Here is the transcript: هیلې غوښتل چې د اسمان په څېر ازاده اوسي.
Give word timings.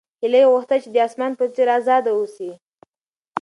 هیلې 0.21 0.41
غوښتل 0.51 0.79
چې 0.83 0.89
د 0.91 0.97
اسمان 1.07 1.31
په 1.39 1.45
څېر 1.53 1.67
ازاده 1.77 2.11
اوسي. 2.17 2.51